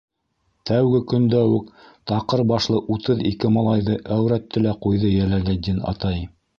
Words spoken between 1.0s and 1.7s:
көндә үк